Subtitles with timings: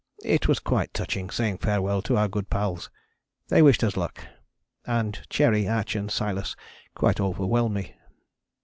[0.25, 2.89] It was quite touching saying farewell to our good pals
[3.49, 4.25] they wished us luck,
[4.83, 6.55] and Cherry, Atch and Silas
[6.95, 7.93] quite overwhelmed me.